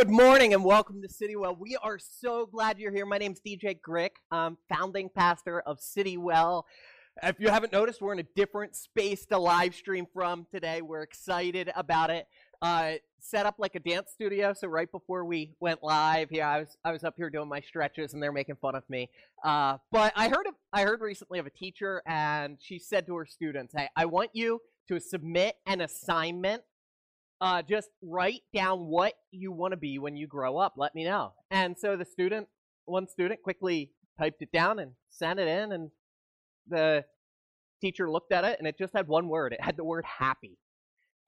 [0.00, 1.58] Good morning and welcome to Citywell.
[1.58, 3.04] We are so glad you're here.
[3.04, 6.62] My name's DJ Grick, I'm founding pastor of Citywell.
[7.22, 10.80] If you haven't noticed, we're in a different space to live stream from today.
[10.80, 12.26] We're excited about it.
[12.62, 14.54] Uh, set up like a dance studio.
[14.54, 17.60] So right before we went live, yeah, I was I was up here doing my
[17.60, 19.10] stretches, and they're making fun of me.
[19.44, 23.16] Uh, but I heard of, I heard recently of a teacher, and she said to
[23.16, 26.62] her students, "Hey, I want you to submit an assignment
[27.40, 30.74] uh, just write down what you want to be when you grow up.
[30.76, 31.32] Let me know.
[31.50, 32.48] And so the student,
[32.84, 35.90] one student, quickly typed it down and sent it in, and
[36.68, 37.04] the
[37.80, 39.52] teacher looked at it, and it just had one word.
[39.52, 40.58] It had the word happy.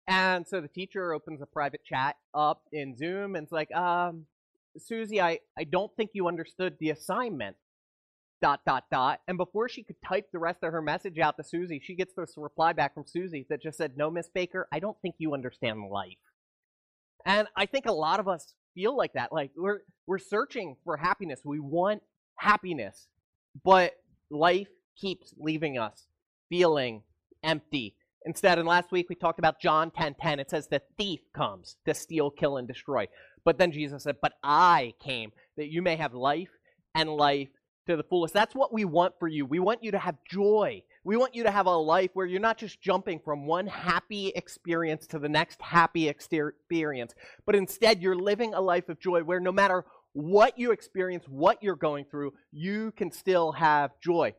[0.09, 4.27] And so the teacher opens a private chat up in Zoom and it's like, um,
[4.77, 7.57] Susie, I, I don't think you understood the assignment.
[8.43, 9.21] Dot, dot, dot.
[9.29, 12.13] And before she could type the rest of her message out to Susie, she gets
[12.15, 15.33] this reply back from Susie that just said, No, Miss Baker, I don't think you
[15.33, 16.19] understand life.
[17.25, 19.33] And I think a lot of us feel like that.
[19.33, 21.41] Like we're we're searching for happiness.
[21.45, 22.03] We want
[22.37, 23.07] happiness,
[23.65, 23.93] but
[24.31, 26.07] life keeps leaving us
[26.49, 27.03] feeling
[27.43, 27.95] empty.
[28.25, 29.95] Instead, and last week we talked about John 10:10.
[29.95, 30.41] 10, 10.
[30.41, 33.09] It says the thief comes to steal, kill, and destroy.
[33.45, 36.51] But then Jesus said, But I came that you may have life
[36.95, 37.49] and life
[37.87, 38.35] to the fullest.
[38.35, 39.45] That's what we want for you.
[39.45, 40.83] We want you to have joy.
[41.05, 44.29] We want you to have a life where you're not just jumping from one happy
[44.29, 49.41] experience to the next happy experience, but instead you're living a life of joy where
[49.41, 54.35] no matter what you experience, what you're going through, you can still have joy.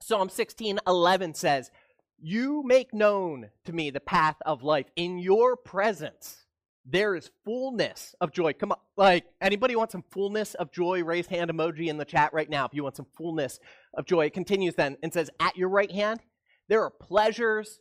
[0.00, 1.70] Psalm 16:11 says,
[2.18, 4.86] "You make known to me the path of life.
[4.94, 6.46] In your presence
[6.90, 8.54] there is fullness of joy.
[8.54, 11.04] Come on, like anybody want some fullness of joy?
[11.04, 13.60] Raise hand emoji in the chat right now if you want some fullness
[13.94, 14.26] of joy.
[14.26, 16.20] It continues then and says, At your right hand,
[16.68, 17.80] there are pleasures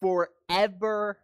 [0.00, 1.18] forevermore.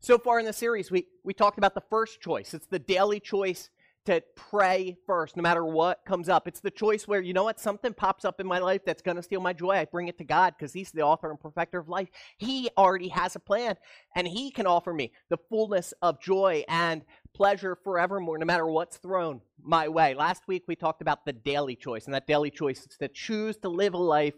[0.00, 2.52] So far in the series, we, we talked about the first choice.
[2.52, 3.70] It's the daily choice
[4.06, 6.48] to pray first, no matter what comes up.
[6.48, 9.16] It's the choice where, you know what, something pops up in my life that's going
[9.16, 9.72] to steal my joy.
[9.72, 12.08] I bring it to God because He's the author and perfecter of life.
[12.38, 13.76] He already has a plan,
[14.14, 17.02] and He can offer me the fullness of joy and
[17.34, 20.14] pleasure forevermore, no matter what's thrown my way.
[20.14, 23.56] Last week, we talked about the daily choice, and that daily choice is to choose
[23.58, 24.34] to live a life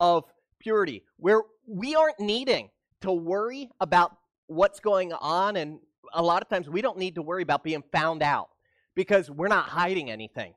[0.00, 0.24] of
[0.60, 2.70] purity, where we aren't needing
[3.00, 5.80] to worry about what's going on, and
[6.14, 8.48] a lot of times we don't need to worry about being found out
[8.98, 10.52] because we're not hiding anything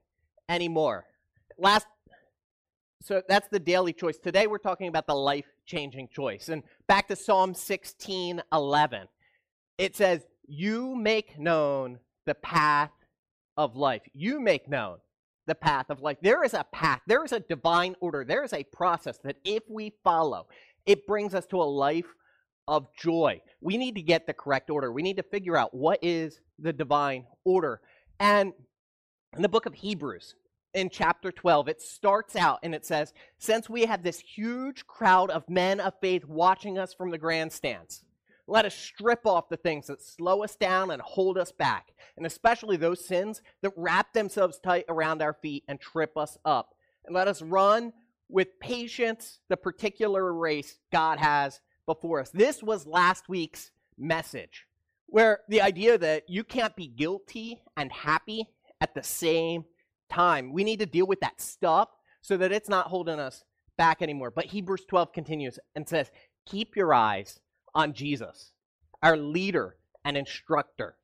[0.49, 1.05] anymore.
[1.59, 1.85] Last
[2.99, 4.17] so that's the daily choice.
[4.17, 6.49] Today we're talking about the life-changing choice.
[6.49, 9.07] And back to Psalm 16:11.
[9.77, 12.91] It says, "You make known the path
[13.57, 14.01] of life.
[14.11, 15.01] You make known
[15.45, 16.17] the path of life.
[16.21, 17.01] There is a path.
[17.05, 18.25] There is a divine order.
[18.25, 20.47] There is a process that if we follow,
[20.87, 22.11] it brings us to a life
[22.67, 23.39] of joy.
[23.59, 24.91] We need to get the correct order.
[24.91, 27.81] We need to figure out what is the divine order.
[28.19, 28.53] And
[29.35, 30.35] in the book of Hebrews,
[30.73, 35.29] in chapter 12, it starts out and it says, Since we have this huge crowd
[35.29, 38.03] of men of faith watching us from the grandstands,
[38.47, 42.25] let us strip off the things that slow us down and hold us back, and
[42.25, 46.73] especially those sins that wrap themselves tight around our feet and trip us up.
[47.05, 47.93] And let us run
[48.29, 52.29] with patience the particular race God has before us.
[52.29, 54.65] This was last week's message
[55.11, 58.47] where the idea that you can't be guilty and happy
[58.79, 59.65] at the same
[60.09, 60.53] time.
[60.53, 61.89] We need to deal with that stuff
[62.21, 63.43] so that it's not holding us
[63.77, 64.31] back anymore.
[64.31, 66.11] But Hebrews 12 continues and says,
[66.45, 67.39] Keep your eyes
[67.75, 68.53] on Jesus,
[69.03, 70.95] our leader and instructor.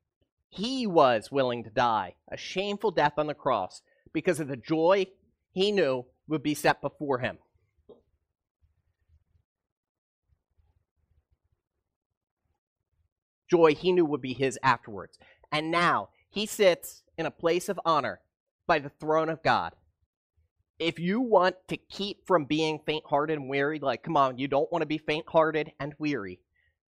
[0.50, 3.82] He was willing to die a shameful death on the cross
[4.14, 5.08] because of the joy
[5.52, 7.38] he knew would be set before him.
[13.50, 15.18] Joy he knew would be his afterwards.
[15.52, 18.20] And now he sits in a place of honor
[18.68, 19.74] by the throne of God.
[20.80, 24.48] If you want to keep from being faint hearted and weary, like, come on, you
[24.48, 26.40] don't want to be faint hearted and weary,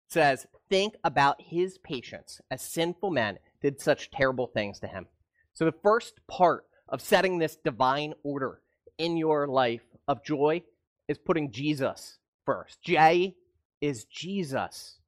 [0.08, 5.06] says, think about his patience as sinful men did such terrible things to him.
[5.55, 8.61] So, the first part of setting this divine order
[8.99, 10.62] in your life of joy
[11.09, 12.82] is putting Jesus first.
[12.82, 13.37] J
[13.81, 14.99] is Jesus.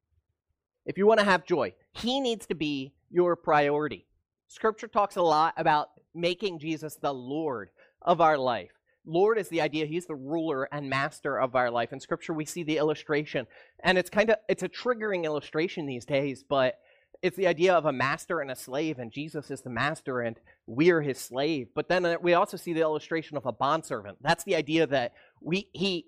[0.88, 4.06] If you want to have joy, He needs to be your priority.
[4.48, 7.68] Scripture talks a lot about making Jesus the Lord
[8.00, 8.70] of our life.
[9.04, 11.92] Lord is the idea he's the ruler and master of our life.
[11.92, 13.46] In scripture we see the illustration
[13.82, 16.78] and it's kind of it's a triggering illustration these days, but
[17.22, 20.36] it's the idea of a master and a slave and Jesus is the master and
[20.66, 21.68] we're his slave.
[21.74, 24.18] But then uh, we also see the illustration of a bondservant.
[24.20, 26.06] That's the idea that we he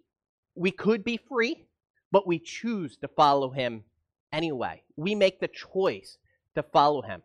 [0.55, 1.65] we could be free,
[2.13, 3.85] but we choose to follow him
[4.33, 4.83] anyway.
[4.97, 6.19] We make the choice
[6.55, 7.23] to follow him.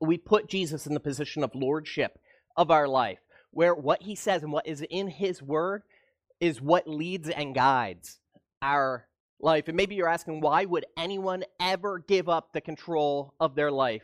[0.00, 2.18] we put Jesus in the position of lordship
[2.56, 3.18] of our life,
[3.50, 5.82] where what he says and what is in his word
[6.40, 8.18] is what leads and guides
[8.62, 9.06] our
[9.40, 9.68] life.
[9.68, 14.02] And maybe you're asking, why would anyone ever give up the control of their life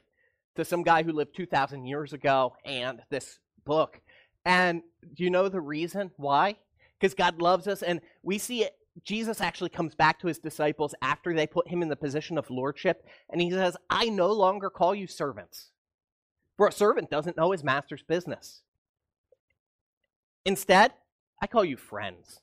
[0.57, 4.01] to some guy who lived 2,000 years ago and this book?
[4.45, 4.83] And
[5.15, 6.57] do you know the reason why?
[6.99, 8.75] Because God loves us, and we see it.
[9.05, 12.51] Jesus actually comes back to his disciples after they put him in the position of
[12.51, 15.71] lordship, and he says, I no longer call you servants,
[16.57, 18.63] for a servant doesn't know his master's business.
[20.45, 20.93] Instead,
[21.43, 22.41] I call you friends.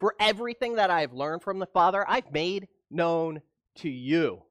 [0.00, 3.40] For everything that I've learned from the Father, I've made known
[3.76, 4.42] to you.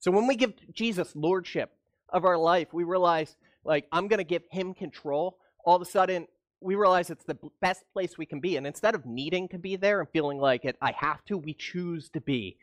[0.00, 1.70] So when we give Jesus lordship
[2.08, 5.38] of our life, we realize, like, I'm going to give him control.
[5.64, 6.26] All of a sudden,
[6.60, 8.56] we realize it's the best place we can be.
[8.56, 11.54] And instead of needing to be there and feeling like it, I have to, we
[11.54, 12.56] choose to be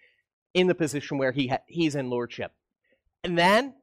[0.53, 2.51] in the position where he he's in lordship.
[3.23, 3.75] And then,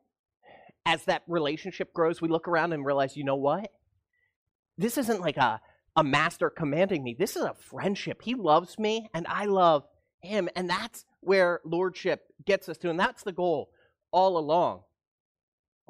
[0.85, 3.71] as that relationship grows, we look around and realize, you know what?
[4.77, 5.61] This isn't like a
[5.99, 7.17] a master commanding me.
[7.19, 8.23] This is a friendship.
[8.23, 9.85] He loves me and I love
[10.21, 10.49] him.
[10.55, 12.91] And that's where lordship gets us to.
[12.91, 13.71] And that's the goal
[14.13, 14.83] all along.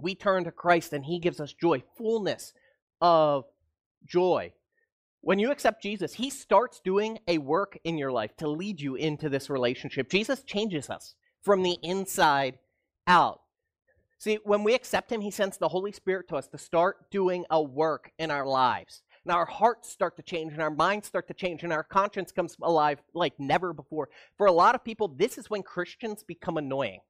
[0.01, 2.55] We turn to Christ and he gives us joy, fullness
[3.03, 3.45] of
[4.07, 4.53] joy.
[5.21, 8.95] When you accept Jesus, he starts doing a work in your life to lead you
[8.95, 10.11] into this relationship.
[10.11, 12.59] Jesus changes us from the inside
[13.07, 13.41] out.
[14.19, 17.45] See, when we accept him, he sends the Holy Spirit to us to start doing
[17.51, 21.29] a work in our lives and our hearts start to change and our minds start
[21.29, 24.09] to change and our conscience comes alive like never before.
[24.39, 27.01] For a lot of people, this is when Christians become annoying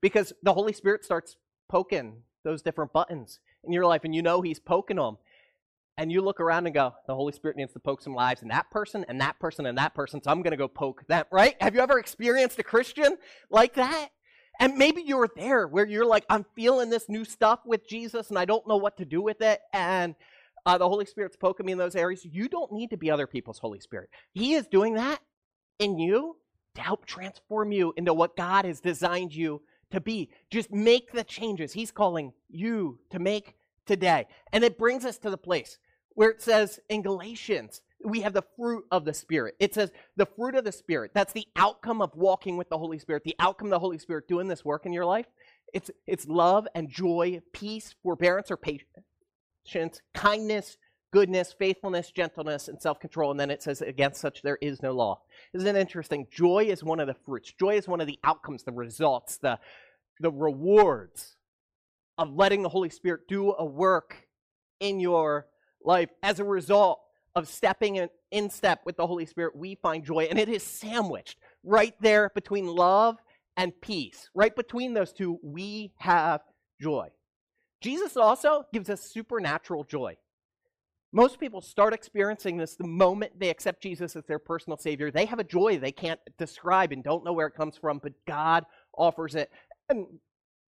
[0.00, 1.36] because the Holy Spirit starts
[1.68, 5.18] poking those different buttons in your life and you know He's poking them.
[5.98, 8.48] And you look around and go, the Holy Spirit needs to poke some lives in
[8.48, 11.24] that person and that person and that person, so I'm going to go poke them,
[11.30, 11.56] right?
[11.60, 13.16] Have you ever experienced a Christian
[13.50, 14.10] like that?
[14.60, 18.38] And maybe you're there where you're like, I'm feeling this new stuff with Jesus and
[18.38, 19.60] I don't know what to do with it.
[19.72, 20.14] And
[20.66, 22.24] uh, the Holy Spirit's poking me in those areas.
[22.24, 24.10] You don't need to be other people's Holy Spirit.
[24.32, 25.20] He is doing that
[25.78, 26.36] in you
[26.74, 30.30] to help transform you into what God has designed you to be.
[30.50, 33.54] Just make the changes He's calling you to make
[33.86, 34.26] today.
[34.52, 35.78] And it brings us to the place
[36.16, 39.54] where it says in Galatians, we have the fruit of the Spirit.
[39.60, 41.12] It says the fruit of the Spirit.
[41.14, 44.26] That's the outcome of walking with the Holy Spirit, the outcome of the Holy Spirit
[44.26, 45.26] doing this work in your life.
[45.72, 50.78] It's, it's love and joy, peace, forbearance, or patience kindness,
[51.12, 53.30] goodness, faithfulness, gentleness, and self control.
[53.30, 55.20] And then it says, against such there is no law.
[55.52, 56.28] Isn't it interesting?
[56.30, 59.58] Joy is one of the fruits, joy is one of the outcomes, the results, the,
[60.20, 61.36] the rewards
[62.16, 64.28] of letting the Holy Spirit do a work
[64.80, 65.46] in your
[65.86, 66.10] life.
[66.22, 67.00] As a result
[67.34, 70.26] of stepping in, in step with the Holy Spirit, we find joy.
[70.30, 73.16] And it is sandwiched right there between love
[73.56, 74.30] and peace.
[74.34, 76.40] Right between those two, we have
[76.80, 77.08] joy.
[77.80, 80.16] Jesus also gives us supernatural joy.
[81.12, 85.10] Most people start experiencing this the moment they accept Jesus as their personal Savior.
[85.10, 88.12] They have a joy they can't describe and don't know where it comes from, but
[88.26, 88.64] God
[88.96, 89.50] offers it.
[89.88, 90.06] And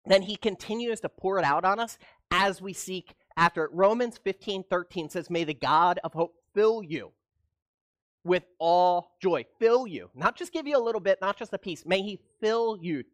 [0.06, 1.98] then He continues to pour it out on us
[2.30, 3.70] as we seek after it.
[3.72, 7.12] Romans 15 13 says, May the God of hope fill you
[8.24, 9.44] with all joy.
[9.58, 10.10] Fill you.
[10.14, 11.84] Not just give you a little bit, not just a piece.
[11.84, 13.04] May He fill you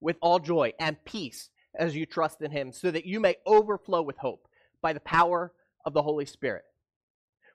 [0.00, 4.02] with all joy and peace as you trust in him, so that you may overflow
[4.02, 4.48] with hope
[4.82, 5.52] by the power
[5.84, 6.64] of the Holy Spirit.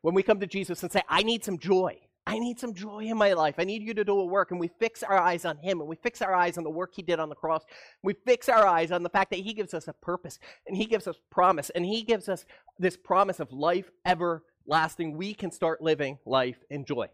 [0.01, 3.03] When we come to Jesus and say, I need some joy, I need some joy
[3.03, 3.55] in my life.
[3.59, 4.49] I need you to do a work.
[4.51, 6.93] And we fix our eyes on Him and we fix our eyes on the work
[6.95, 7.63] He did on the cross.
[8.01, 10.85] We fix our eyes on the fact that He gives us a purpose and He
[10.85, 12.45] gives us promise and He gives us
[12.79, 15.15] this promise of life everlasting.
[15.15, 17.09] We can start living life in joy.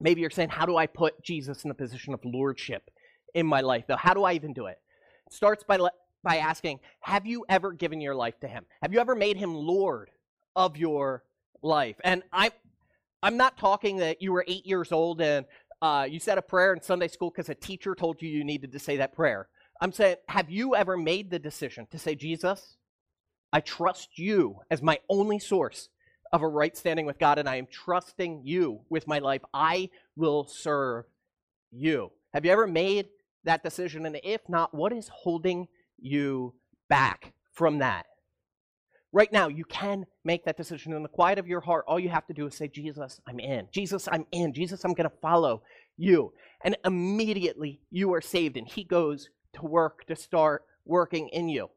[0.00, 2.90] Maybe you're saying, How do I put Jesus in a position of lordship
[3.34, 3.84] in my life?
[3.86, 4.78] Though, how do I even do it?
[5.26, 5.78] It starts by
[6.22, 8.64] by asking, Have you ever given your life to Him?
[8.80, 10.10] Have you ever made Him Lord
[10.56, 11.22] of your
[11.62, 11.96] life?
[12.02, 12.50] And I,
[13.22, 15.46] I'm not talking that you were eight years old and
[15.80, 18.72] uh, you said a prayer in Sunday school because a teacher told you you needed
[18.72, 19.48] to say that prayer.
[19.80, 22.76] I'm saying, have you ever made the decision to say, Jesus,
[23.52, 25.88] I trust you as my only source
[26.32, 29.42] of a right standing with God, and I am trusting you with my life.
[29.52, 31.04] I will serve
[31.70, 32.10] you.
[32.32, 33.08] Have you ever made
[33.44, 34.06] that decision?
[34.06, 36.54] And if not, what is holding you
[36.88, 38.06] back from that.
[39.14, 41.84] Right now, you can make that decision in the quiet of your heart.
[41.86, 43.68] All you have to do is say, Jesus, I'm in.
[43.70, 44.54] Jesus, I'm in.
[44.54, 45.62] Jesus, I'm going to follow
[45.98, 46.32] you.
[46.64, 51.68] And immediately you are saved, and He goes to work to start working in you.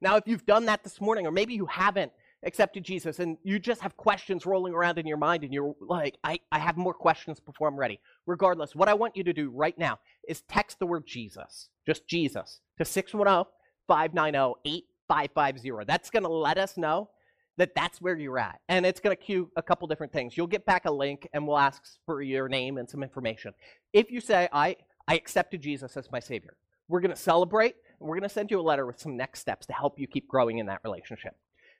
[0.00, 2.10] Now, if you've done that this morning, or maybe you haven't
[2.44, 6.16] accepted Jesus and you just have questions rolling around in your mind, and you're like,
[6.24, 8.00] I, I have more questions before I'm ready.
[8.26, 12.08] Regardless, what I want you to do right now is text the word Jesus, just
[12.08, 13.44] Jesus, to 610
[13.86, 15.84] 590 550.
[15.86, 17.10] That's going to let us know
[17.58, 18.60] that that's where you're at.
[18.68, 20.36] And it's going to cue a couple different things.
[20.36, 23.54] You'll get back a link and we'll ask for your name and some information.
[23.92, 24.76] If you say, I,
[25.08, 26.56] I accepted Jesus as my Savior,
[26.88, 29.40] we're going to celebrate and we're going to send you a letter with some next
[29.40, 31.34] steps to help you keep growing in that relationship.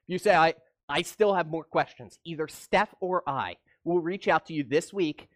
[0.07, 0.55] If you say, I,
[0.89, 4.93] I still have more questions, either Steph or I will reach out to you this
[4.93, 5.29] week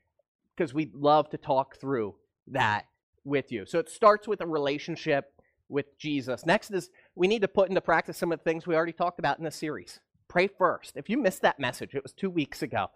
[0.56, 2.14] because we'd love to talk through
[2.48, 2.86] that
[3.24, 3.66] with you.
[3.66, 5.32] So it starts with a relationship
[5.68, 6.44] with Jesus.
[6.44, 9.18] Next is we need to put into practice some of the things we already talked
[9.18, 10.00] about in the series.
[10.26, 10.96] Pray first.
[10.96, 12.86] If you missed that message, it was two weeks ago.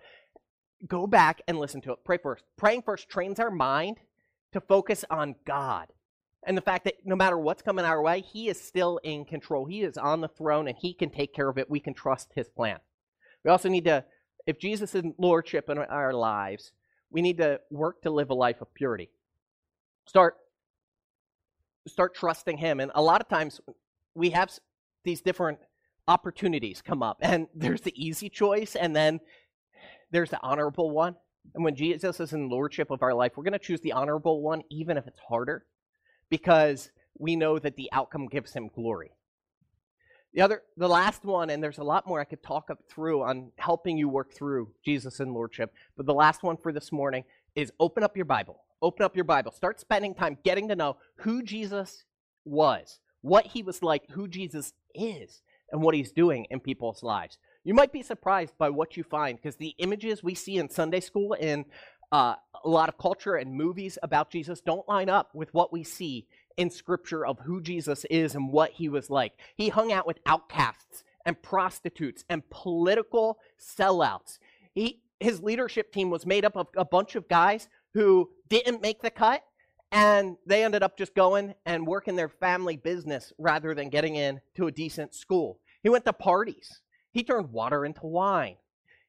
[0.87, 1.99] Go back and listen to it.
[2.07, 2.43] Pray first.
[2.57, 3.99] Praying first trains our mind
[4.53, 5.89] to focus on God
[6.47, 9.67] and the fact that no matter what's coming our way, He is still in control.
[9.67, 11.69] He is on the throne and He can take care of it.
[11.69, 12.79] We can trust His plan.
[13.45, 14.07] We also need to,
[14.47, 16.73] if Jesus is Lordship in our lives,
[17.11, 19.11] we need to work to live a life of purity.
[20.07, 20.39] Start
[21.87, 23.61] start trusting him and a lot of times
[24.15, 24.51] we have
[25.05, 25.59] these different
[26.09, 29.21] opportunities come up and there's the easy choice and then
[30.11, 31.17] there's the honorable one.
[31.55, 34.41] And when jesus is in lordship of our life we're going to choose the honorable
[34.41, 35.67] one even if it's harder
[36.31, 39.13] because we know that the outcome gives him glory.
[40.33, 43.23] The other the last one and there's a lot more i could talk up through
[43.23, 47.25] on helping you work through jesus in lordship but the last one for this morning
[47.55, 48.63] is open up your bible.
[48.83, 49.53] Open up your bible.
[49.53, 52.05] Start spending time getting to know who jesus
[52.45, 57.39] was what he was like who jesus is and what he's doing in people's lives
[57.65, 61.01] you might be surprised by what you find because the images we see in sunday
[61.01, 61.65] school and
[62.13, 65.83] uh, a lot of culture and movies about jesus don't line up with what we
[65.83, 66.27] see
[66.57, 69.33] in scripture of who Jesus is and what he was like.
[69.57, 74.39] He hung out with outcasts and prostitutes and political sellouts.
[74.75, 79.03] He, his leadership team was made up of a bunch of guys who didn't make
[79.03, 79.43] the cut
[79.95, 84.41] and they ended up just going and working their family business rather than getting in
[84.57, 85.61] to a decent school.
[85.85, 86.81] He went to parties.
[87.13, 88.57] He turned water into wine.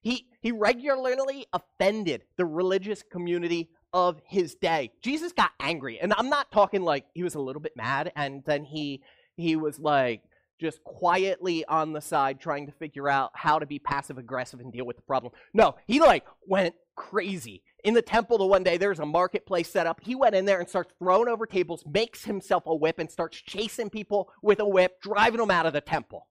[0.01, 4.91] He, he regularly offended the religious community of his day.
[5.01, 8.43] Jesus got angry, and I'm not talking like he was a little bit mad and
[8.45, 9.01] then he
[9.37, 10.21] he was like
[10.59, 14.71] just quietly on the side trying to figure out how to be passive aggressive and
[14.71, 15.33] deal with the problem.
[15.53, 17.63] No, he like went crazy.
[17.83, 20.01] In the temple the one day there's a marketplace set up.
[20.01, 23.41] He went in there and starts throwing over tables, makes himself a whip and starts
[23.41, 26.27] chasing people with a whip, driving them out of the temple.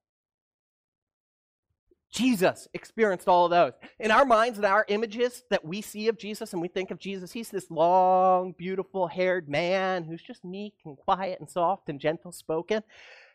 [2.14, 3.72] Jesus experienced all of those.
[3.98, 7.00] In our minds and our images that we see of Jesus and we think of
[7.00, 11.98] Jesus, he's this long, beautiful haired man who's just meek and quiet and soft and
[11.98, 12.84] gentle spoken.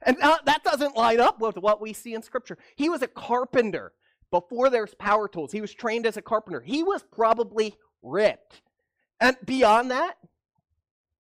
[0.06, 2.58] And that doesn't line up with what we see in Scripture.
[2.76, 3.92] He was a carpenter
[4.32, 5.52] before there's power tools.
[5.52, 6.62] He was trained as a carpenter.
[6.62, 8.62] He was probably ripped.
[9.20, 10.18] And beyond that,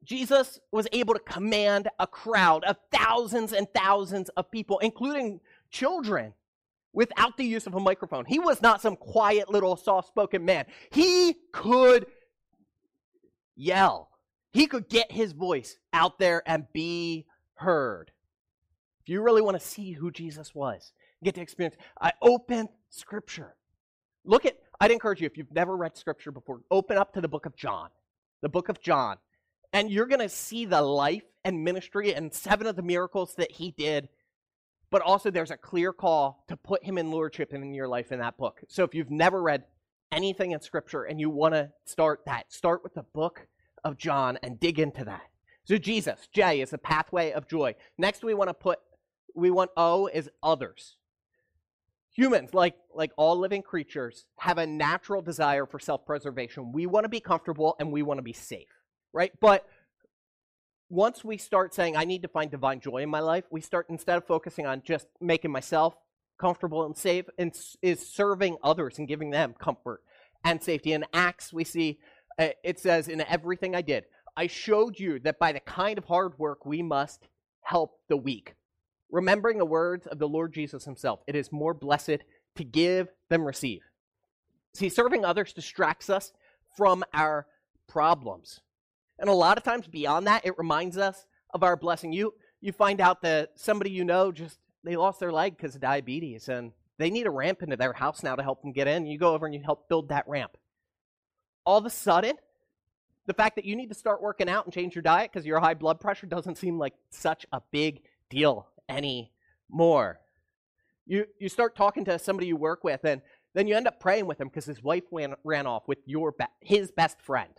[0.03, 6.33] Jesus was able to command a crowd of thousands and thousands of people, including children
[6.93, 8.25] without the use of a microphone.
[8.25, 10.65] He was not some quiet little soft spoken man.
[10.91, 12.07] He could
[13.55, 14.09] yell,
[14.53, 18.11] he could get his voice out there and be heard.
[19.09, 23.55] You really want to see who Jesus was, get to experience, I open scripture.
[24.25, 27.27] Look at, I'd encourage you, if you've never read scripture before, open up to the
[27.27, 27.89] book of John.
[28.41, 29.17] The book of John.
[29.73, 33.51] And you're going to see the life and ministry and seven of the miracles that
[33.51, 34.09] he did
[34.89, 38.19] but also there's a clear call to put him in lordship in your life in
[38.19, 38.61] that book.
[38.67, 39.63] So if you've never read
[40.11, 43.47] anything in scripture and you want to start that, start with the book
[43.83, 45.23] of John and dig into that.
[45.65, 47.75] So Jesus, J is the pathway of joy.
[47.97, 48.79] Next we want to put
[49.35, 50.95] we want O is others.
[52.15, 56.71] Humans, like like all living creatures, have a natural desire for self-preservation.
[56.71, 58.67] We want to be comfortable and we want to be safe,
[59.13, 59.31] right?
[59.39, 59.67] But
[60.89, 63.85] once we start saying, I need to find divine joy in my life, we start,
[63.89, 65.95] instead of focusing on just making myself
[66.39, 70.01] comfortable and safe, and is serving others and giving them comfort
[70.43, 70.93] and safety.
[70.93, 71.99] In Acts, we see
[72.39, 74.05] uh, it says, In everything I did,
[74.35, 77.27] I showed you that by the kind of hard work we must
[77.61, 78.55] help the weak.
[79.11, 82.19] Remembering the words of the Lord Jesus himself, it is more blessed
[82.55, 83.81] to give than receive.
[84.73, 86.31] See, serving others distracts us
[86.77, 87.47] from our
[87.87, 88.61] problems.
[89.17, 92.13] And a lot of times beyond that, it reminds us of our blessing.
[92.13, 95.81] You you find out that somebody you know just they lost their leg because of
[95.81, 99.05] diabetes and they need a ramp into their house now to help them get in.
[99.05, 100.57] You go over and you help build that ramp.
[101.65, 102.33] All of a sudden,
[103.25, 105.59] the fact that you need to start working out and change your diet because your
[105.59, 110.19] high blood pressure doesn't seem like such a big deal anymore.
[111.05, 113.21] You you start talking to somebody you work with and
[113.53, 116.33] then you end up praying with him because his wife ran, ran off with your
[116.33, 117.49] be- his best friend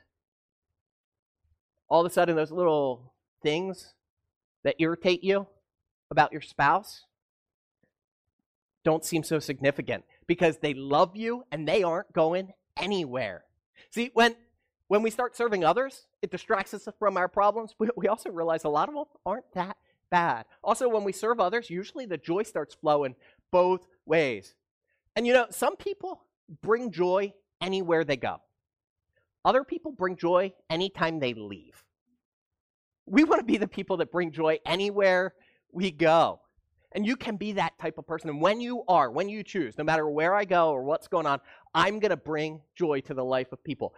[1.90, 3.94] all of a sudden those little things
[4.62, 5.46] that irritate you
[6.10, 7.04] about your spouse
[8.84, 13.44] don't seem so significant because they love you and they aren't going anywhere.
[13.90, 14.36] See, when
[14.86, 17.74] when we start serving others, it distracts us from our problems.
[17.78, 19.76] We, we also realize a lot of them aren't that
[20.10, 20.44] bad.
[20.62, 23.14] Also, when we serve others, usually the joy starts flowing
[23.50, 24.54] both ways.
[25.16, 26.22] And you know, some people
[26.62, 28.40] bring joy anywhere they go.
[29.44, 31.82] Other people bring joy anytime they leave.
[33.06, 35.34] We want to be the people that bring joy anywhere
[35.72, 36.40] we go.
[36.92, 38.30] And you can be that type of person.
[38.30, 41.26] And when you are, when you choose, no matter where I go or what's going
[41.26, 41.40] on,
[41.74, 43.94] I'm going to bring joy to the life of people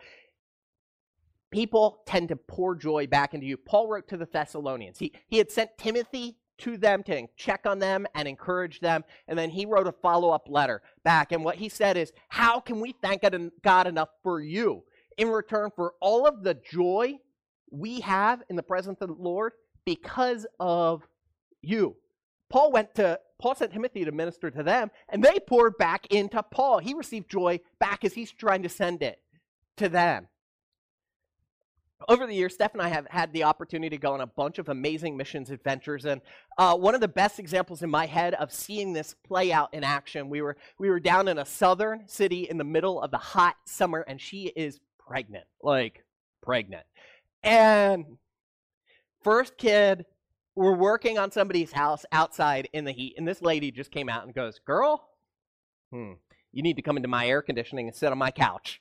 [1.52, 3.56] people tend to pour joy back into you.
[3.56, 4.99] Paul wrote to the Thessalonians.
[4.99, 9.04] He, he had sent Timothy to them to check on them and encourage them.
[9.28, 11.30] And then he wrote a follow up letter back.
[11.30, 13.23] And what he said is, How can we thank
[13.62, 14.82] God enough for you
[15.18, 17.18] in return for all of the joy
[17.71, 19.52] we have in the presence of the Lord
[19.85, 21.06] because of
[21.61, 21.97] you?
[22.50, 26.40] Paul went to Paul sent Timothy to minister to them, and they poured back into
[26.44, 26.78] Paul.
[26.78, 29.21] He received joy back as he's trying to send it
[29.78, 30.28] to them
[32.09, 34.59] over the years, Steph and I have had the opportunity to go on a bunch
[34.59, 36.21] of amazing missions adventures, and
[36.59, 39.85] uh, one of the best examples in my head of seeing this play out in
[39.85, 43.18] action, we were we were down in a southern city in the middle of the
[43.18, 46.04] hot summer, and she is pregnant, like
[46.40, 46.85] pregnant,
[47.42, 48.18] and
[49.23, 50.04] first kid,
[50.54, 54.25] we're working on somebody's house outside in the heat, and this lady just came out
[54.25, 55.09] and goes, "Girl,
[55.90, 56.12] hmm,
[56.52, 58.80] you need to come into my air conditioning and sit on my couch."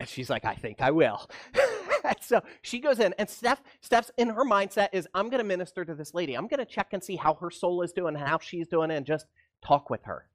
[0.00, 1.28] And she's like, "I think I will."
[2.20, 5.84] so she goes in, and Steph, Steph's in her mindset is, I'm going to minister
[5.84, 6.34] to this lady.
[6.34, 8.90] I'm going to check and see how her soul is doing, and how she's doing,
[8.90, 9.26] and just
[9.62, 10.26] talk with her.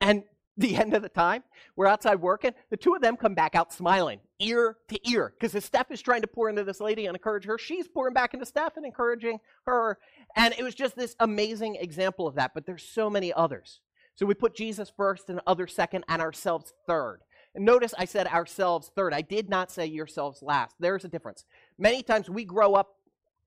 [0.00, 0.24] And
[0.58, 1.44] the end of the time,
[1.76, 2.52] we're outside working.
[2.70, 6.02] The two of them come back out smiling, ear to ear, because as Steph is
[6.02, 8.84] trying to pour into this lady and encourage her, she's pouring back into Steph and
[8.84, 9.98] encouraging her.
[10.34, 12.52] And it was just this amazing example of that.
[12.54, 13.80] But there's so many others.
[14.16, 17.20] So we put Jesus first and others second and ourselves third.
[17.58, 19.12] Notice I said ourselves third.
[19.12, 20.76] I did not say yourselves last.
[20.78, 21.44] There's a difference.
[21.78, 22.94] Many times we grow up,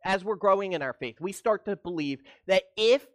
[0.04, 3.06] as we're growing in our faith, we start to believe that if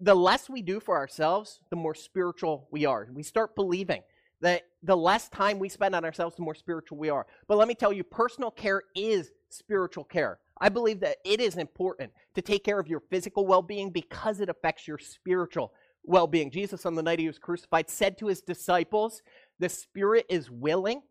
[0.00, 3.08] the less we do for ourselves, the more spiritual we are.
[3.12, 4.02] We start believing
[4.40, 7.26] that the less time we spend on ourselves, the more spiritual we are.
[7.46, 10.38] But let me tell you, personal care is spiritual care.
[10.60, 14.40] I believe that it is important to take care of your physical well being because
[14.40, 15.72] it affects your spiritual
[16.04, 16.50] well being.
[16.50, 19.22] Jesus, on the night he was crucified, said to his disciples,
[19.58, 21.02] The spirit is willing,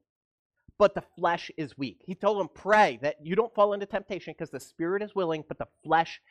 [0.78, 2.02] but the flesh is weak.
[2.06, 5.44] He told them, Pray that you don't fall into temptation because the spirit is willing,
[5.48, 6.22] but the flesh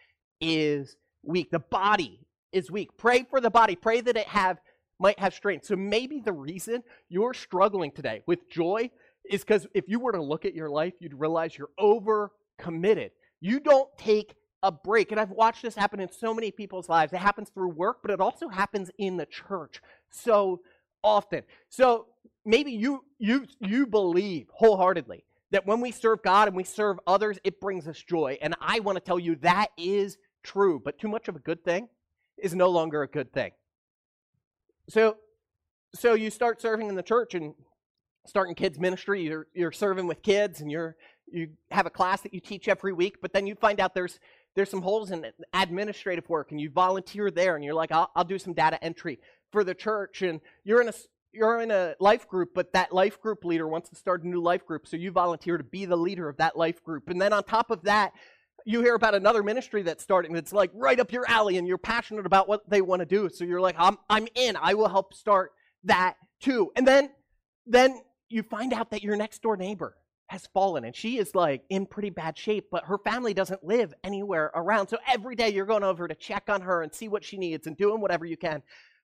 [0.41, 1.51] is weak.
[1.51, 2.21] The body
[2.53, 2.91] is weak.
[2.97, 3.77] Pray for the body.
[3.77, 4.59] Pray that it have
[4.99, 5.67] might have strength.
[5.67, 8.91] So maybe the reason you're struggling today with joy
[9.29, 13.11] is because if you were to look at your life, you'd realize you're over committed.
[13.41, 15.11] You don't take a break.
[15.11, 17.13] And I've watched this happen in so many people's lives.
[17.13, 20.61] It happens through work, but it also happens in the church so
[21.03, 21.43] often.
[21.69, 22.07] So
[22.45, 27.39] maybe you you you believe wholeheartedly that when we serve God and we serve others,
[27.45, 28.39] it brings us joy.
[28.41, 31.65] And I want to tell you that is true, but too much of a good
[31.65, 31.89] thing
[32.39, 33.53] is no longer a good thing.
[34.89, 35.17] So
[35.95, 37.55] so you start serving in the church and
[38.27, 40.97] starting kids ministry, you're you're serving with kids and you're
[41.31, 44.19] you have a class that you teach every week, but then you find out there's
[44.55, 48.25] there's some holes in administrative work and you volunteer there and you're like I'll, I'll
[48.25, 49.19] do some data entry
[49.51, 50.95] for the church and you're in a
[51.33, 54.41] you're in a life group but that life group leader wants to start a new
[54.41, 57.09] life group so you volunteer to be the leader of that life group.
[57.09, 58.13] And then on top of that
[58.65, 61.79] you hear about another ministry that's starting that's like right up your alley and you're
[61.79, 64.57] passionate about what they want to do so you're like I'm, I'm in.
[64.57, 65.53] I will help start
[65.85, 66.71] that too.
[66.77, 67.11] And then
[67.67, 69.97] then you find out that your next door neighbor
[70.29, 73.93] has fallen and she is like in pretty bad shape, but her family doesn't live
[74.03, 74.89] anywhere around.
[74.89, 77.67] So every day you're going over to check on her and see what she needs
[77.67, 78.63] and doing whatever you can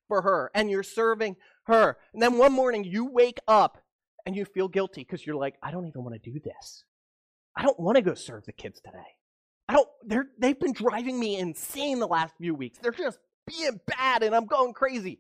[0.09, 1.99] for her and you're serving her.
[2.15, 3.79] And then one morning you wake up
[4.25, 6.85] and you feel guilty because you're like, I don't even want to do this.
[7.57, 8.99] I don't want to go serve the kids today.
[9.69, 12.79] I don't, they're, they've been driving me insane the last few weeks.
[12.79, 15.19] They're just being bad and I'm going crazy.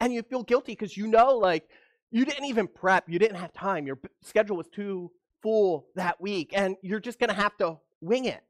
[0.00, 1.68] And you feel guilty because you know, like,
[2.10, 3.08] you didn't even prep.
[3.08, 3.86] You didn't have time.
[3.86, 5.10] Your schedule was too
[5.42, 8.42] full that week, and you're just going to have to wing it.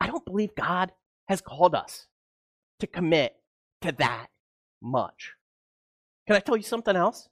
[0.00, 0.92] I don't believe God
[1.28, 2.06] has called us
[2.80, 3.36] to commit
[3.82, 4.28] to that
[4.82, 5.32] much.
[6.26, 7.28] Can I tell you something else?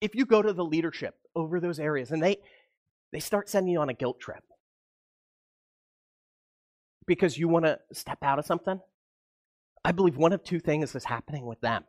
[0.00, 2.38] If you go to the leadership over those areas and they
[3.12, 4.42] they start sending you on a guilt trip
[7.06, 8.80] because you want to step out of something,
[9.84, 11.84] I believe one of two things is happening with them.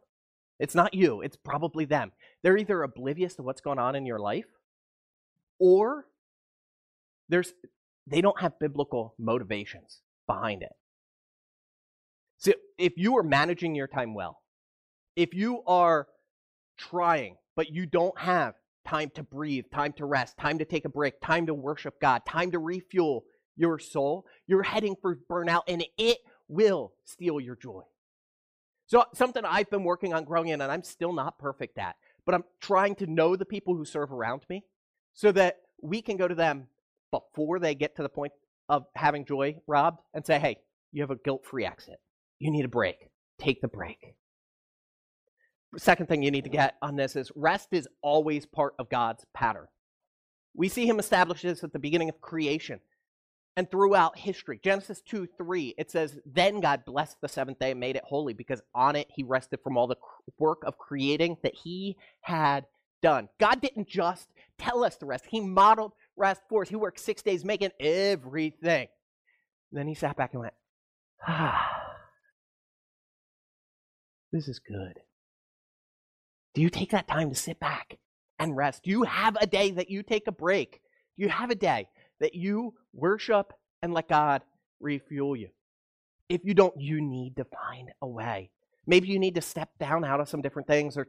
[0.60, 2.12] It's not you, it's probably them.
[2.44, 4.46] They're either oblivious to what's going on in your life
[5.62, 6.08] or
[7.30, 7.54] there's
[8.08, 10.72] they don't have biblical motivations behind it.
[12.38, 14.42] So if you are managing your time well,
[15.16, 16.08] if you are
[16.78, 18.56] trying, but you don't have
[18.88, 22.24] time to breathe, time to rest, time to take a break, time to worship God,
[22.28, 23.24] time to refuel
[23.56, 27.84] your soul, you're heading for burnout and it will steal your joy.
[28.88, 31.96] So, something I've been working on growing in, and I'm still not perfect at,
[32.26, 34.64] but I'm trying to know the people who serve around me
[35.14, 36.68] so that we can go to them
[37.12, 38.34] before they get to the point
[38.70, 40.58] of having joy robbed and say, hey,
[40.92, 42.00] you have a guilt free exit.
[42.40, 43.10] You need a break.
[43.40, 44.16] Take the break.
[45.78, 49.26] Second thing you need to get on this is rest is always part of God's
[49.34, 49.68] pattern.
[50.54, 52.82] We see him establish this at the beginning of creation
[53.56, 54.60] and throughout history.
[54.64, 58.34] Genesis 2 3, it says, Then God blessed the seventh day and made it holy
[58.34, 59.98] because on it he rested from all the
[60.40, 62.66] work of creating that he had
[63.02, 63.30] done.
[63.40, 66.70] God didn't just tell us to rest, he modeled rest for us.
[66.70, 68.88] He worked six days making everything.
[69.72, 70.54] And then he sat back and went,
[71.28, 71.68] Ah,
[74.32, 75.00] this is good.
[76.54, 77.98] Do you take that time to sit back
[78.40, 78.84] and rest?
[78.84, 80.82] Do you have a day that you take a break?
[81.18, 81.88] Do you have a day
[82.20, 84.42] that you worship and let God
[84.80, 85.50] refuel you.
[86.30, 88.52] If you don't, you need to find a way.
[88.88, 91.08] Maybe you need to step down out of some different things or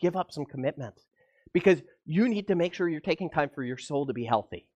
[0.00, 1.04] give up some commitments
[1.54, 4.68] because you need to make sure you're taking time for your soul to be healthy.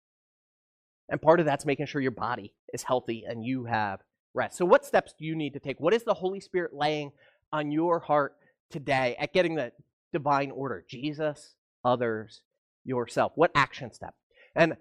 [1.08, 4.00] And part of that's making sure your body is healthy and you have
[4.34, 4.56] rest.
[4.56, 5.80] So, what steps do you need to take?
[5.80, 7.10] What is the Holy Spirit laying
[7.52, 8.36] on your heart
[8.70, 9.72] today at getting the
[10.12, 10.84] divine order?
[10.88, 12.42] Jesus, others,
[12.84, 13.32] yourself.
[13.34, 14.14] What action step?
[14.54, 14.76] And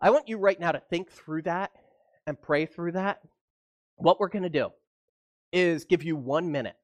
[0.00, 1.72] I want you right now to think through that
[2.26, 3.20] and pray through that.
[3.96, 4.70] What we're going to do
[5.52, 6.76] is give you one minute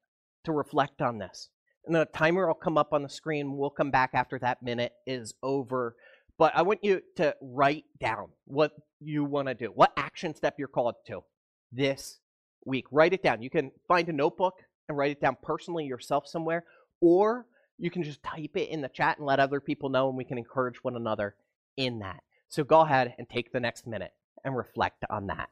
[0.45, 1.49] to reflect on this.
[1.85, 3.57] And then a timer will come up on the screen.
[3.57, 5.95] We'll come back after that minute is over.
[6.37, 10.55] But I want you to write down what you want to do, what action step
[10.57, 11.23] you're called to
[11.71, 12.19] this
[12.65, 12.85] week.
[12.91, 13.41] Write it down.
[13.41, 14.55] You can find a notebook
[14.87, 16.65] and write it down personally yourself somewhere,
[16.99, 17.45] or
[17.77, 20.23] you can just type it in the chat and let other people know, and we
[20.23, 21.35] can encourage one another
[21.77, 22.21] in that.
[22.47, 24.11] So go ahead and take the next minute
[24.43, 25.49] and reflect on that.